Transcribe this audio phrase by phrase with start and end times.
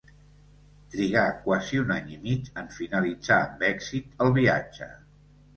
[0.93, 4.91] Trigà quasi un any i mig en finalitzar amb èxit el viatge.